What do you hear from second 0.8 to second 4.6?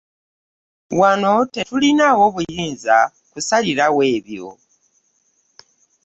Wano tetulinaawo buyinza kusalirawo ebyo.